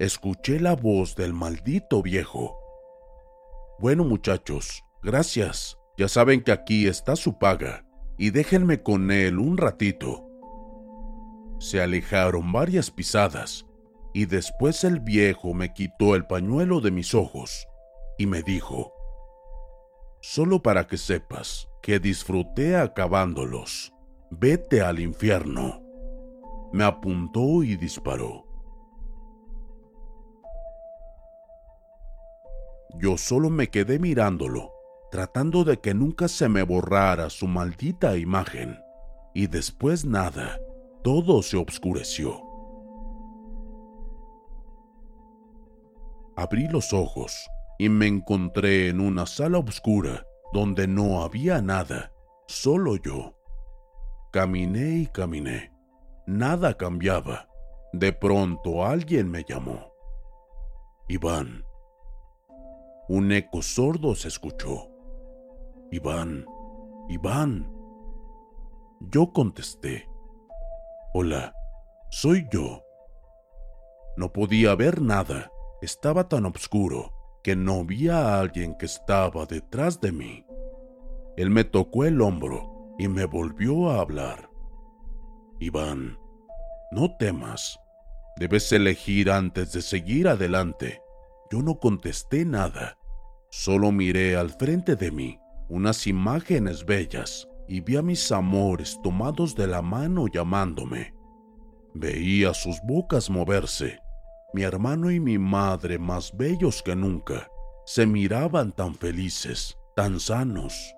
Escuché 0.00 0.58
la 0.58 0.74
voz 0.74 1.14
del 1.14 1.32
maldito 1.32 2.02
viejo. 2.02 2.58
Bueno 3.78 4.02
muchachos, 4.02 4.82
gracias. 5.04 5.78
Ya 5.96 6.08
saben 6.08 6.42
que 6.42 6.50
aquí 6.50 6.88
está 6.88 7.14
su 7.14 7.38
paga 7.38 7.86
y 8.18 8.30
déjenme 8.30 8.82
con 8.82 9.12
él 9.12 9.38
un 9.38 9.56
ratito. 9.56 10.26
Se 11.60 11.80
alejaron 11.80 12.50
varias 12.50 12.90
pisadas 12.90 13.66
y 14.12 14.26
después 14.26 14.82
el 14.82 14.98
viejo 14.98 15.54
me 15.54 15.72
quitó 15.72 16.16
el 16.16 16.26
pañuelo 16.26 16.80
de 16.80 16.90
mis 16.90 17.14
ojos 17.14 17.68
y 18.18 18.26
me 18.26 18.42
dijo, 18.42 18.92
solo 20.20 20.60
para 20.60 20.88
que 20.88 20.96
sepas 20.96 21.68
que 21.82 22.00
disfruté 22.00 22.74
acabándolos, 22.76 23.92
vete 24.28 24.80
al 24.80 24.98
infierno. 24.98 25.89
Me 26.72 26.84
apuntó 26.84 27.62
y 27.62 27.76
disparó. 27.76 28.46
Yo 32.98 33.16
solo 33.16 33.50
me 33.50 33.68
quedé 33.68 33.98
mirándolo, 33.98 34.72
tratando 35.10 35.64
de 35.64 35.78
que 35.78 35.94
nunca 35.94 36.28
se 36.28 36.48
me 36.48 36.62
borrara 36.62 37.30
su 37.30 37.46
maldita 37.46 38.16
imagen, 38.16 38.78
y 39.34 39.46
después 39.46 40.04
nada 40.04 40.58
todo 41.02 41.42
se 41.42 41.56
obscureció. 41.56 42.42
Abrí 46.36 46.68
los 46.68 46.92
ojos 46.92 47.36
y 47.78 47.88
me 47.88 48.06
encontré 48.06 48.88
en 48.88 49.00
una 49.00 49.26
sala 49.26 49.58
oscura 49.58 50.26
donde 50.52 50.86
no 50.86 51.22
había 51.22 51.62
nada, 51.62 52.12
solo 52.46 52.96
yo. 52.96 53.34
Caminé 54.32 54.98
y 54.98 55.06
caminé. 55.06 55.72
Nada 56.30 56.74
cambiaba. 56.74 57.48
De 57.92 58.12
pronto 58.12 58.84
alguien 58.84 59.28
me 59.28 59.42
llamó. 59.42 59.92
Iván. 61.08 61.64
Un 63.08 63.32
eco 63.32 63.62
sordo 63.62 64.14
se 64.14 64.28
escuchó. 64.28 64.88
Iván, 65.90 66.46
Iván. 67.08 67.68
Yo 69.00 69.32
contesté. 69.32 70.08
Hola, 71.14 71.52
soy 72.12 72.46
yo. 72.52 72.84
No 74.16 74.32
podía 74.32 74.76
ver 74.76 75.02
nada, 75.02 75.50
estaba 75.82 76.28
tan 76.28 76.46
oscuro 76.46 77.12
que 77.42 77.56
no 77.56 77.84
vi 77.84 78.08
a 78.08 78.38
alguien 78.38 78.78
que 78.78 78.86
estaba 78.86 79.46
detrás 79.46 80.00
de 80.00 80.12
mí. 80.12 80.46
Él 81.36 81.50
me 81.50 81.64
tocó 81.64 82.04
el 82.04 82.20
hombro 82.20 82.94
y 83.00 83.08
me 83.08 83.24
volvió 83.24 83.90
a 83.90 84.00
hablar. 84.00 84.48
Iván, 85.58 86.19
no 86.90 87.16
temas. 87.16 87.78
Debes 88.36 88.72
elegir 88.72 89.30
antes 89.30 89.72
de 89.72 89.82
seguir 89.82 90.28
adelante. 90.28 91.02
Yo 91.50 91.62
no 91.62 91.78
contesté 91.78 92.44
nada. 92.44 92.96
Solo 93.50 93.92
miré 93.92 94.36
al 94.36 94.50
frente 94.50 94.96
de 94.96 95.10
mí 95.10 95.38
unas 95.68 96.06
imágenes 96.06 96.84
bellas 96.84 97.48
y 97.68 97.80
vi 97.80 97.96
a 97.96 98.02
mis 98.02 98.32
amores 98.32 98.98
tomados 99.02 99.54
de 99.54 99.66
la 99.66 99.82
mano 99.82 100.26
llamándome. 100.26 101.14
Veía 101.94 102.54
sus 102.54 102.80
bocas 102.82 103.30
moverse. 103.30 104.00
Mi 104.52 104.62
hermano 104.62 105.10
y 105.12 105.20
mi 105.20 105.38
madre, 105.38 105.98
más 105.98 106.36
bellos 106.36 106.82
que 106.82 106.96
nunca, 106.96 107.48
se 107.84 108.06
miraban 108.06 108.72
tan 108.72 108.94
felices, 108.94 109.76
tan 109.94 110.18
sanos. 110.18 110.94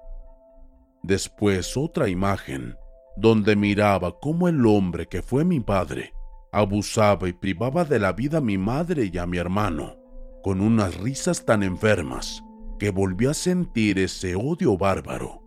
Después 1.03 1.77
otra 1.77 2.09
imagen, 2.09 2.77
donde 3.17 3.57
miraba 3.57 4.19
cómo 4.21 4.49
el 4.49 4.65
hombre 4.67 5.07
que 5.07 5.23
fue 5.23 5.45
mi 5.45 5.61
padre 5.61 6.13
abusaba 6.53 7.29
y 7.29 7.33
privaba 7.33 7.85
de 7.85 7.99
la 7.99 8.13
vida 8.13 8.39
a 8.39 8.43
mi 8.43 8.59
madre 8.59 9.11
y 9.13 9.19
a 9.19 9.27
mi 9.27 9.39
hermano, 9.39 9.97
con 10.43 10.61
unas 10.61 10.97
risas 10.99 11.45
tan 11.45 11.63
enfermas 11.63 12.43
que 12.79 12.91
volví 12.91 13.27
a 13.27 13.35
sentir 13.35 13.99
ese 13.99 14.35
odio 14.35 14.77
bárbaro. 14.77 15.41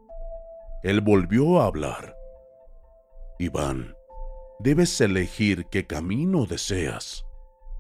Él 0.84 1.02
volvió 1.02 1.62
a 1.62 1.66
hablar. 1.66 2.16
Iván, 3.38 3.96
debes 4.60 5.00
elegir 5.02 5.68
qué 5.70 5.86
camino 5.86 6.46
deseas. 6.46 7.26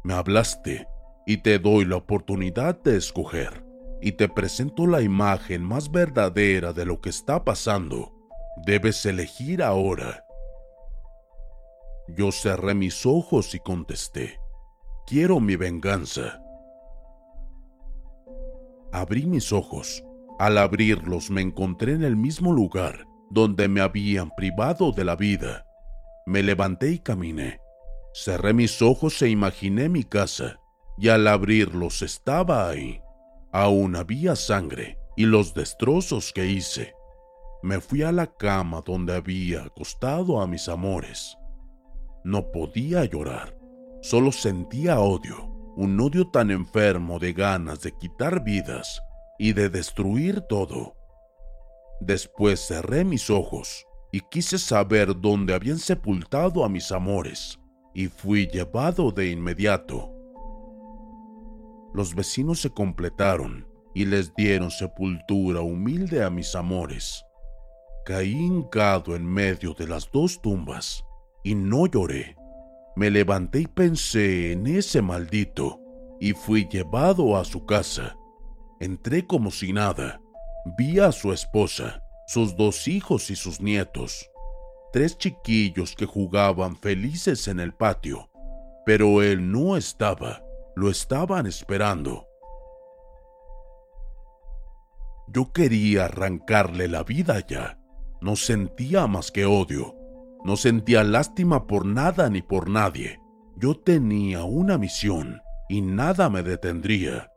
Me 0.04 0.14
hablaste 0.14 0.88
y 1.26 1.38
te 1.38 1.58
doy 1.58 1.86
la 1.86 1.96
oportunidad 1.96 2.82
de 2.84 2.98
escoger 2.98 3.66
y 4.02 4.12
te 4.12 4.30
presento 4.30 4.86
la 4.86 5.02
imagen 5.02 5.64
más 5.64 5.90
verdadera 5.90 6.74
de 6.74 6.86
lo 6.86 7.02
que 7.02 7.10
está 7.10 7.44
pasando. 7.44 8.15
Debes 8.58 9.06
elegir 9.06 9.62
ahora. 9.62 10.26
Yo 12.08 12.32
cerré 12.32 12.74
mis 12.74 13.06
ojos 13.06 13.54
y 13.56 13.60
contesté, 13.60 14.40
quiero 15.08 15.40
mi 15.40 15.56
venganza. 15.56 16.42
Abrí 18.92 19.26
mis 19.26 19.52
ojos. 19.52 20.04
Al 20.40 20.58
abrirlos 20.58 21.30
me 21.30 21.42
encontré 21.42 21.94
en 21.94 22.04
el 22.04 22.16
mismo 22.16 22.52
lugar 22.54 23.06
donde 23.30 23.68
me 23.68 23.82
habían 23.82 24.32
privado 24.32 24.92
de 24.92 25.04
la 25.04 25.16
vida. 25.16 25.66
Me 26.26 26.44
levanté 26.44 26.92
y 26.92 27.00
caminé. 27.00 27.60
Cerré 28.14 28.54
mis 28.54 28.82
ojos 28.82 29.22
e 29.22 29.30
imaginé 29.30 29.90
mi 29.90 30.04
casa, 30.04 30.60
y 30.98 31.10
al 31.10 31.28
abrirlos 31.28 32.02
estaba 32.02 32.70
ahí. 32.70 33.02
Aún 33.52 33.96
había 33.96 34.36
sangre 34.36 34.98
y 35.18 35.26
los 35.26 35.54
destrozos 35.54 36.32
que 36.34 36.46
hice. 36.46 36.95
Me 37.66 37.82
fui 37.82 38.04
a 38.04 38.12
la 38.12 38.28
cama 38.28 38.84
donde 38.86 39.16
había 39.16 39.64
acostado 39.64 40.40
a 40.40 40.46
mis 40.46 40.70
amores. 40.70 41.36
No 42.24 42.52
podía 42.52 43.06
llorar, 43.06 43.58
solo 44.04 44.32
sentía 44.32 45.00
odio, 45.00 45.48
un 45.76 46.00
odio 46.00 46.30
tan 46.30 46.52
enfermo 46.52 47.18
de 47.18 47.34
ganas 47.34 47.82
de 47.82 47.92
quitar 47.92 48.44
vidas 48.44 49.02
y 49.40 49.54
de 49.54 49.70
destruir 49.70 50.42
todo. 50.42 50.96
Después 52.02 52.68
cerré 52.68 53.04
mis 53.04 53.32
ojos 53.32 53.88
y 54.12 54.20
quise 54.30 54.60
saber 54.60 55.20
dónde 55.20 55.56
habían 55.56 55.80
sepultado 55.80 56.64
a 56.64 56.70
mis 56.70 56.92
amores, 56.92 57.60
y 57.96 58.10
fui 58.10 58.46
llevado 58.48 59.12
de 59.12 59.32
inmediato 59.32 60.16
los 61.96 62.14
vecinos 62.14 62.60
se 62.60 62.70
completaron 62.70 63.66
y 63.94 64.04
les 64.04 64.36
dieron 64.36 64.70
sepultura 64.70 65.62
humilde 65.62 66.26
a 66.26 66.30
mis 66.30 66.54
amores. 66.54 67.25
Caí 68.06 68.32
hincado 68.32 69.16
en 69.16 69.26
medio 69.26 69.74
de 69.74 69.88
las 69.88 70.12
dos 70.12 70.42
tumbas 70.42 71.04
y 71.44 71.56
no 71.56 71.88
lloré. 71.88 72.36
Me 72.96 73.10
levanté 73.10 73.62
y 73.62 73.68
pensé 73.68 74.52
en 74.52 74.68
ese 74.68 75.02
maldito 75.02 75.80
y 76.20 76.34
fui 76.34 76.68
llevado 76.70 77.36
a 77.36 77.44
su 77.44 77.66
casa. 77.66 78.16
Entré 78.80 79.26
como 79.26 79.52
si 79.52 79.74
nada. 79.74 80.22
Vi 80.78 81.00
a 81.00 81.12
su 81.12 81.34
esposa, 81.34 82.02
sus 82.28 82.56
dos 82.56 82.88
hijos 82.88 83.30
y 83.30 83.36
sus 83.36 83.60
nietos. 83.60 84.30
Tres 84.94 85.18
chiquillos 85.18 85.96
que 85.96 86.06
jugaban 86.06 86.78
felices 86.78 87.48
en 87.48 87.60
el 87.60 87.74
patio, 87.74 88.30
pero 88.86 89.22
él 89.22 89.52
no 89.52 89.76
estaba 89.76 90.46
lo 90.76 90.90
estaban 90.90 91.46
esperando. 91.46 92.28
Yo 95.28 95.52
quería 95.54 96.06
arrancarle 96.06 96.88
la 96.88 97.04
vida 97.04 97.40
ya. 97.48 97.80
No 98.26 98.36
sentía 98.36 99.06
más 99.06 99.32
que 99.32 99.46
odio. 99.46 99.94
No 100.44 100.56
sentía 100.56 101.04
lástima 101.04 101.68
por 101.68 101.86
nada 101.86 102.28
ni 102.28 102.42
por 102.42 102.72
nadie. 102.72 103.20
Yo 103.56 103.76
tenía 103.76 104.44
una 104.46 104.80
misión 104.80 105.44
y 105.70 105.84
nada 105.84 106.32
me 106.32 106.42
detendría. 106.42 107.32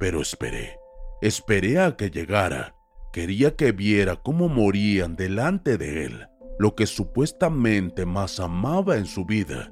Pero 0.00 0.20
esperé. 0.20 0.80
Esperé 1.22 1.78
a 1.80 1.96
que 1.96 2.10
llegara. 2.10 2.74
Quería 3.12 3.54
que 3.54 3.70
viera 3.70 4.16
cómo 4.16 4.48
morían 4.48 5.14
delante 5.14 5.78
de 5.78 6.06
él 6.06 6.26
lo 6.58 6.74
que 6.74 6.86
supuestamente 6.86 8.04
más 8.04 8.40
amaba 8.40 8.96
en 8.96 9.06
su 9.06 9.26
vida. 9.26 9.70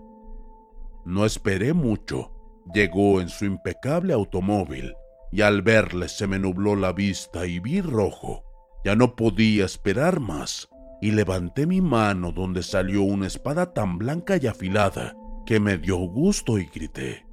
No 1.04 1.26
esperé 1.26 1.73
mucho 1.73 2.30
Llegó 2.73 3.20
en 3.20 3.28
su 3.28 3.44
impecable 3.44 4.14
automóvil 4.14 4.94
y 5.32 5.42
al 5.42 5.62
verle 5.62 6.08
se 6.08 6.28
me 6.28 6.38
nubló 6.38 6.76
la 6.76 6.92
vista 6.92 7.44
y 7.44 7.58
vi 7.58 7.80
rojo. 7.80 8.53
Ya 8.84 8.94
no 8.94 9.16
podía 9.16 9.64
esperar 9.64 10.20
más 10.20 10.68
y 11.00 11.10
levanté 11.10 11.66
mi 11.66 11.80
mano 11.80 12.32
donde 12.32 12.62
salió 12.62 13.02
una 13.02 13.26
espada 13.26 13.72
tan 13.72 13.98
blanca 13.98 14.37
y 14.40 14.46
afilada 14.46 15.16
que 15.46 15.61
me 15.61 15.78
dio 15.78 15.96
gusto 15.96 16.59
y 16.59 16.66
grité. 16.66 17.26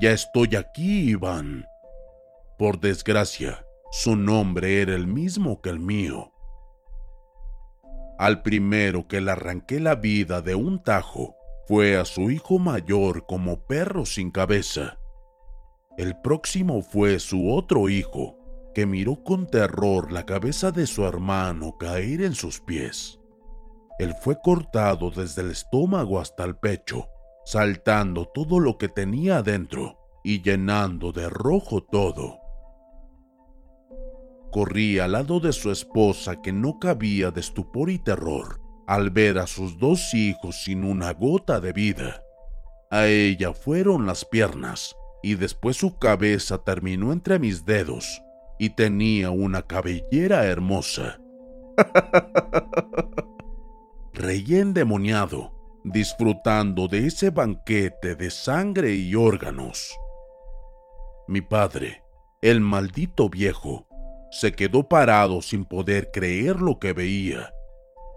Ya 0.00 0.12
estoy 0.12 0.54
aquí, 0.56 1.10
Iván. 1.10 1.66
Por 2.58 2.80
desgracia, 2.80 3.64
su 3.90 4.16
nombre 4.16 4.82
era 4.82 4.94
el 4.94 5.06
mismo 5.06 5.60
que 5.60 5.70
el 5.70 5.80
mío. 5.80 6.32
Al 8.18 8.42
primero 8.42 9.06
que 9.08 9.20
le 9.20 9.30
arranqué 9.30 9.80
la 9.80 9.94
vida 9.94 10.42
de 10.42 10.54
un 10.54 10.82
tajo, 10.82 11.36
fue 11.66 11.96
a 11.96 12.04
su 12.04 12.30
hijo 12.30 12.58
mayor 12.58 13.26
como 13.26 13.66
perro 13.66 14.06
sin 14.06 14.30
cabeza. 14.30 14.98
El 15.96 16.20
próximo 16.20 16.82
fue 16.82 17.18
su 17.18 17.52
otro 17.52 17.88
hijo, 17.88 18.37
que 18.74 18.86
miró 18.86 19.22
con 19.22 19.46
terror 19.46 20.12
la 20.12 20.24
cabeza 20.24 20.70
de 20.70 20.86
su 20.86 21.04
hermano 21.04 21.76
caer 21.78 22.22
en 22.22 22.34
sus 22.34 22.60
pies. 22.60 23.18
Él 23.98 24.14
fue 24.22 24.38
cortado 24.40 25.10
desde 25.10 25.42
el 25.42 25.50
estómago 25.50 26.20
hasta 26.20 26.44
el 26.44 26.56
pecho, 26.56 27.08
saltando 27.44 28.26
todo 28.26 28.60
lo 28.60 28.78
que 28.78 28.88
tenía 28.88 29.38
adentro 29.38 29.98
y 30.22 30.42
llenando 30.42 31.12
de 31.12 31.28
rojo 31.28 31.82
todo. 31.82 32.38
Corría 34.52 35.04
al 35.04 35.12
lado 35.12 35.40
de 35.40 35.52
su 35.52 35.70
esposa 35.70 36.40
que 36.40 36.52
no 36.52 36.78
cabía 36.78 37.30
de 37.30 37.40
estupor 37.40 37.90
y 37.90 37.98
terror 37.98 38.60
al 38.86 39.10
ver 39.10 39.38
a 39.38 39.46
sus 39.46 39.78
dos 39.78 40.14
hijos 40.14 40.64
sin 40.64 40.82
una 40.82 41.12
gota 41.12 41.60
de 41.60 41.74
vida. 41.74 42.22
A 42.90 43.06
ella 43.06 43.52
fueron 43.52 44.06
las 44.06 44.24
piernas 44.24 44.96
y 45.22 45.34
después 45.34 45.76
su 45.76 45.98
cabeza 45.98 46.64
terminó 46.64 47.12
entre 47.12 47.38
mis 47.38 47.66
dedos 47.66 48.22
y 48.58 48.70
tenía 48.70 49.30
una 49.30 49.62
cabellera 49.62 50.46
hermosa. 50.46 51.20
Reí 54.12 54.56
endemoniado, 54.56 55.52
disfrutando 55.84 56.88
de 56.88 57.06
ese 57.06 57.30
banquete 57.30 58.16
de 58.16 58.30
sangre 58.30 58.94
y 58.94 59.14
órganos. 59.14 59.96
Mi 61.28 61.40
padre, 61.40 62.02
el 62.42 62.60
maldito 62.60 63.28
viejo, 63.28 63.86
se 64.30 64.52
quedó 64.52 64.88
parado 64.88 65.40
sin 65.42 65.64
poder 65.64 66.10
creer 66.10 66.60
lo 66.60 66.78
que 66.78 66.92
veía 66.92 67.52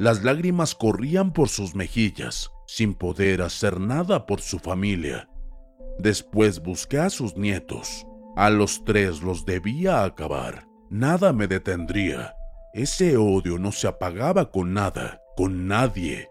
las 0.01 0.23
lágrimas 0.23 0.73
corrían 0.73 1.32
por 1.32 1.47
sus 1.47 1.75
mejillas, 1.75 2.51
sin 2.65 2.95
poder 2.95 3.43
hacer 3.43 3.80
nada 3.80 4.25
por 4.25 4.41
su 4.41 4.58
familia. 4.58 5.30
Después 5.99 6.60
busqué 6.60 6.97
a 6.97 7.12
sus 7.12 7.38
nietos. 7.38 8.04
A 8.36 8.50
los 8.50 8.86
tres 8.86 9.22
los 9.22 9.46
debía 9.46 10.04
acabar. 10.04 10.67
Nada 10.89 11.34
me 11.34 11.48
detendría. 11.48 12.36
Ese 12.74 13.17
odio 13.17 13.58
no 13.58 13.72
se 13.72 13.88
apagaba 13.88 14.52
con 14.52 14.74
nada, 14.74 15.22
con 15.36 15.67
nadie. 15.67 16.30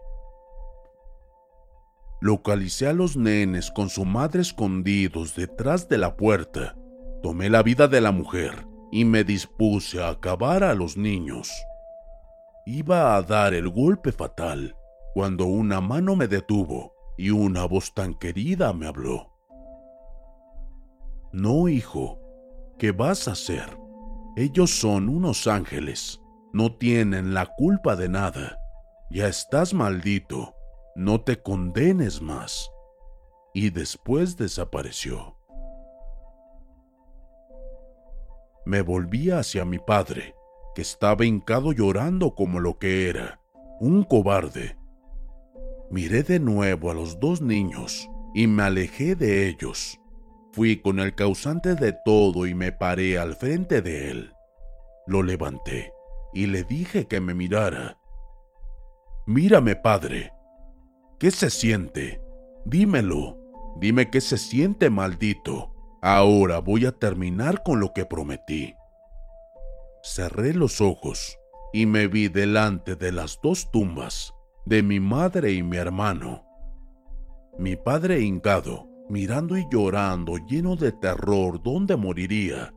Localicé 2.19 2.87
a 2.87 2.93
los 2.93 3.17
nenes 3.17 3.71
con 3.71 3.89
su 3.89 4.05
madre 4.05 4.41
escondidos 4.41 5.35
detrás 5.35 5.89
de 5.89 5.97
la 5.97 6.17
puerta. 6.17 6.75
Tomé 7.21 7.49
la 7.49 7.63
vida 7.63 7.87
de 7.87 8.01
la 8.01 8.11
mujer 8.11 8.67
y 8.91 9.05
me 9.05 9.23
dispuse 9.23 10.01
a 10.01 10.09
acabar 10.09 10.63
a 10.63 10.73
los 10.73 10.97
niños. 10.97 11.51
Iba 12.65 13.15
a 13.15 13.21
dar 13.21 13.53
el 13.53 13.69
golpe 13.69 14.11
fatal 14.11 14.75
cuando 15.13 15.45
una 15.45 15.81
mano 15.81 16.15
me 16.15 16.27
detuvo 16.27 16.93
y 17.17 17.29
una 17.29 17.65
voz 17.65 17.93
tan 17.93 18.13
querida 18.13 18.73
me 18.73 18.87
habló. 18.87 19.30
No, 21.33 21.69
hijo, 21.69 22.19
¿qué 22.77 22.91
vas 22.91 23.27
a 23.29 23.31
hacer? 23.31 23.77
Ellos 24.35 24.71
son 24.71 25.07
unos 25.07 25.47
ángeles, 25.47 26.21
no 26.51 26.75
tienen 26.75 27.33
la 27.33 27.45
culpa 27.45 27.95
de 27.95 28.09
nada. 28.09 28.57
Ya 29.09 29.27
estás 29.27 29.73
maldito, 29.73 30.55
no 30.95 31.21
te 31.21 31.41
condenes 31.41 32.21
más. 32.21 32.69
Y 33.53 33.69
después 33.69 34.35
desapareció. 34.35 35.37
Me 38.65 38.81
volví 38.81 39.31
hacia 39.31 39.63
mi 39.63 39.79
padre 39.79 40.35
que 40.75 40.81
estaba 40.81 41.25
hincado 41.25 41.71
llorando 41.71 42.35
como 42.35 42.59
lo 42.59 42.77
que 42.77 43.09
era, 43.09 43.39
un 43.79 44.03
cobarde. 44.03 44.77
Miré 45.89 46.23
de 46.23 46.39
nuevo 46.39 46.91
a 46.91 46.93
los 46.93 47.19
dos 47.19 47.41
niños 47.41 48.09
y 48.33 48.47
me 48.47 48.63
alejé 48.63 49.15
de 49.15 49.47
ellos. 49.47 50.00
Fui 50.53 50.81
con 50.81 50.99
el 50.99 51.15
causante 51.15 51.75
de 51.75 51.93
todo 52.05 52.45
y 52.45 52.53
me 52.53 52.71
paré 52.71 53.17
al 53.17 53.35
frente 53.35 53.81
de 53.81 54.11
él. 54.11 54.33
Lo 55.07 55.23
levanté 55.23 55.93
y 56.33 56.47
le 56.47 56.63
dije 56.63 57.07
que 57.07 57.21
me 57.21 57.33
mirara. 57.33 57.97
Mírame, 59.25 59.75
padre. 59.75 60.33
¿Qué 61.19 61.31
se 61.31 61.49
siente? 61.49 62.21
Dímelo. 62.65 63.37
Dime 63.79 64.09
qué 64.09 64.19
se 64.19 64.37
siente, 64.37 64.89
maldito. 64.89 65.73
Ahora 66.01 66.59
voy 66.59 66.85
a 66.85 66.91
terminar 66.91 67.63
con 67.63 67.79
lo 67.79 67.93
que 67.93 68.05
prometí. 68.05 68.75
Cerré 70.03 70.53
los 70.53 70.81
ojos 70.81 71.37
y 71.71 71.85
me 71.85 72.07
vi 72.07 72.27
delante 72.27 72.95
de 72.95 73.11
las 73.11 73.39
dos 73.41 73.71
tumbas 73.71 74.33
de 74.65 74.83
mi 74.83 74.99
madre 74.99 75.53
y 75.53 75.63
mi 75.63 75.77
hermano. 75.77 76.45
Mi 77.57 77.75
padre 77.75 78.21
hincado, 78.21 78.87
mirando 79.11 79.57
y 79.57 79.67
llorando, 79.69 80.37
lleno 80.37 80.75
de 80.75 80.91
terror, 80.91 81.61
¿dónde 81.61 81.95
moriría? 81.95 82.73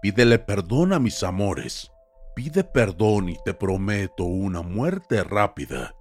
Pídele 0.00 0.38
perdón 0.38 0.92
a 0.92 0.98
mis 0.98 1.22
amores. 1.22 1.92
Pide 2.34 2.64
perdón 2.64 3.28
y 3.28 3.36
te 3.44 3.52
prometo 3.52 4.24
una 4.24 4.62
muerte 4.62 5.22
rápida. 5.24 5.94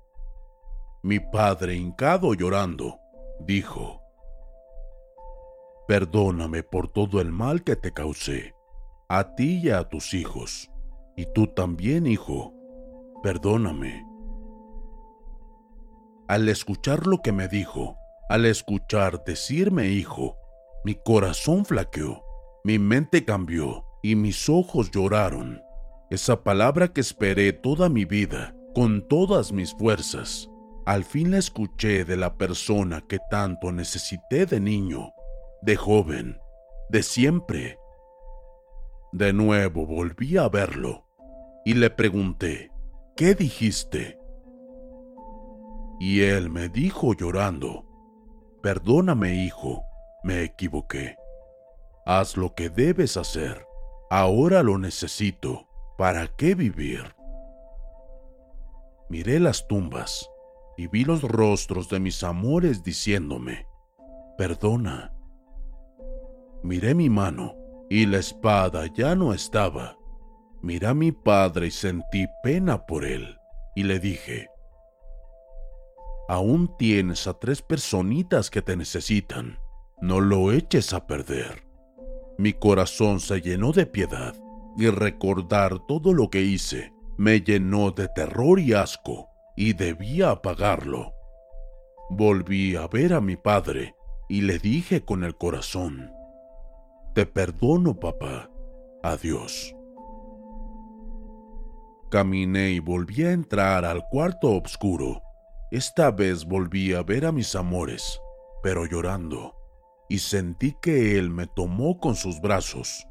Mi 1.04 1.20
padre, 1.20 1.76
hincado 1.76 2.34
llorando, 2.34 3.00
dijo, 3.40 4.02
Perdóname 5.88 6.64
por 6.64 6.88
todo 6.88 7.20
el 7.20 7.32
mal 7.32 7.64
que 7.64 7.76
te 7.76 7.92
causé, 7.92 8.54
a 9.10 9.36
ti 9.36 9.60
y 9.64 9.70
a 9.72 9.90
tus 9.90 10.14
hijos, 10.14 10.70
y 11.18 11.26
tú 11.34 11.48
también, 11.48 12.06
hijo, 12.06 12.54
perdóname. 13.24 14.06
Al 16.28 16.48
escuchar 16.48 17.08
lo 17.08 17.22
que 17.24 17.32
me 17.32 17.48
dijo, 17.48 17.99
al 18.30 18.46
escuchar 18.46 19.24
decirme 19.26 19.90
hijo, 19.90 20.38
mi 20.86 20.94
corazón 20.94 21.66
flaqueó, 21.66 22.24
mi 22.64 22.78
mente 22.78 23.26
cambió 23.26 23.84
y 24.04 24.16
mis 24.16 24.48
ojos 24.50 24.92
lloraron. 24.92 25.62
Esa 26.12 26.44
palabra 26.44 26.90
que 26.90 27.02
esperé 27.02 27.54
toda 27.54 27.90
mi 27.90 28.06
vida, 28.06 28.56
con 28.76 29.08
todas 29.08 29.52
mis 29.52 29.74
fuerzas, 29.74 30.48
al 30.86 31.04
fin 31.04 31.32
la 31.32 31.40
escuché 31.40 32.06
de 32.06 32.18
la 32.18 32.38
persona 32.38 33.02
que 33.02 33.18
tanto 33.32 33.72
necesité 33.72 34.46
de 34.46 34.60
niño, 34.60 35.12
de 35.64 35.76
joven, 35.76 36.38
de 36.90 37.02
siempre. 37.02 37.80
De 39.12 39.34
nuevo 39.34 39.88
volví 39.88 40.38
a 40.38 40.48
verlo 40.50 41.08
y 41.66 41.74
le 41.74 41.90
pregunté, 41.90 42.72
¿qué 43.16 43.34
dijiste? 43.34 44.20
Y 46.00 46.22
él 46.22 46.52
me 46.52 46.70
dijo 46.70 47.14
llorando, 47.14 47.89
Perdóname 48.62 49.36
hijo, 49.36 49.86
me 50.24 50.44
equivoqué. 50.44 51.16
Haz 52.06 52.36
lo 52.36 52.56
que 52.56 52.70
debes 52.70 53.16
hacer. 53.16 53.66
Ahora 54.10 54.64
lo 54.64 54.78
necesito. 54.78 55.66
¿Para 55.98 56.28
qué 56.28 56.56
vivir? 56.56 57.16
Miré 59.10 59.40
las 59.40 59.68
tumbas 59.68 60.30
y 60.78 60.88
vi 60.88 61.04
los 61.04 61.22
rostros 61.22 61.90
de 61.90 62.00
mis 62.00 62.24
amores 62.24 62.84
diciéndome, 62.84 63.66
Perdona. 64.38 65.14
Miré 66.64 66.96
mi 66.96 67.10
mano 67.10 67.56
y 67.90 68.06
la 68.06 68.18
espada 68.18 68.86
ya 68.94 69.16
no 69.16 69.34
estaba. 69.34 69.98
Miré 70.62 70.88
a 70.88 70.94
mi 70.94 71.12
padre 71.12 71.68
y 71.68 71.72
sentí 71.72 72.28
pena 72.44 72.86
por 72.86 73.06
él 73.06 73.38
y 73.76 73.84
le 73.84 74.00
dije, 74.00 74.50
aún 76.30 76.72
tienes 76.78 77.26
a 77.26 77.34
tres 77.34 77.64
personitas 77.64 78.52
que 78.52 78.62
te 78.62 78.78
necesitan. 78.78 79.58
No 80.00 80.22
lo 80.22 80.52
eches 80.52 80.94
a 80.94 81.08
perder. 81.08 81.64
Mi 82.38 82.54
corazón 82.54 83.20
se 83.20 83.42
llenó 83.42 83.72
de 83.72 83.88
piedad 83.88 84.36
y 84.78 84.90
recordar 84.90 85.80
todo 85.88 86.14
lo 86.14 86.30
que 86.30 86.42
hice 86.42 86.94
me 87.18 87.42
llenó 87.42 87.92
de 87.92 88.08
terror 88.10 88.60
y 88.60 88.74
asco 88.74 89.28
y 89.58 89.74
debía 89.74 90.30
apagarlo. 90.30 91.14
Volví 92.12 92.76
a 92.76 92.88
ver 92.88 93.14
a 93.14 93.22
mi 93.22 93.36
padre 93.36 93.96
y 94.30 94.42
le 94.42 94.60
dije 94.60 95.04
con 95.04 95.24
el 95.24 95.36
corazón, 95.36 96.12
Te 97.16 97.26
perdono, 97.26 98.00
papá. 98.00 98.52
Adiós. 99.02 99.76
Caminé 102.12 102.70
y 102.70 102.80
volví 102.80 103.24
a 103.24 103.32
entrar 103.32 103.84
al 103.84 104.04
cuarto 104.10 104.56
oscuro 104.56 105.24
esta 105.72 106.12
vez 106.12 106.46
volví 106.46 106.94
a 106.94 107.04
ver 107.04 107.26
a 107.26 107.32
mis 107.32 107.56
amores, 107.56 108.20
pero 108.64 108.86
llorando, 108.86 109.56
y 110.10 110.20
sentí 110.20 110.76
que 110.82 111.18
él 111.18 111.30
me 111.30 111.48
tomó 111.48 112.00
con 112.00 112.16
sus 112.16 112.42
brazos 112.42 113.06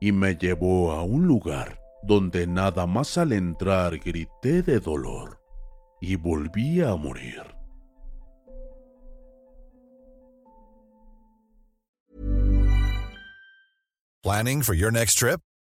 y 0.00 0.12
me 0.12 0.36
llevó 0.36 0.92
a 0.92 1.02
un 1.02 1.26
lugar 1.26 1.80
donde 2.02 2.46
nada 2.46 2.86
más 2.86 3.16
al 3.16 3.32
entrar 3.32 3.98
grité 3.98 4.62
de 4.62 4.80
dolor 4.80 5.40
y 6.00 6.16
volví 6.16 6.82
a 6.82 6.96
morir. 6.96 7.42
Planning 14.22 14.62
for 14.62 14.74
your 14.74 14.92
next 14.92 15.18
trip? 15.18 15.40